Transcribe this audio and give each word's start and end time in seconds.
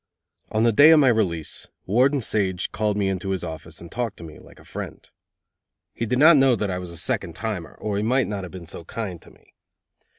On 0.51 0.63
the 0.63 0.71
day 0.71 0.89
of 0.89 0.99
my 0.99 1.09
release, 1.09 1.67
Warden 1.85 2.21
Sage 2.21 2.71
called 2.71 2.97
me 2.97 3.13
to 3.19 3.29
his 3.29 3.43
office 3.43 3.79
and 3.79 3.91
talked 3.91 4.17
to 4.17 4.23
me 4.23 4.39
like 4.39 4.57
a 4.59 4.65
friend. 4.65 5.07
He 5.93 6.07
did 6.07 6.17
not 6.17 6.37
know 6.37 6.55
that 6.55 6.71
I 6.71 6.79
was 6.79 6.89
a 6.89 6.97
second 6.97 7.35
timer, 7.35 7.75
or 7.79 7.97
he 7.97 8.01
might 8.01 8.25
not 8.25 8.43
have 8.43 8.49
been 8.51 8.65
so 8.65 8.83
kind 8.83 9.21
to 9.21 9.29
me. 9.29 9.53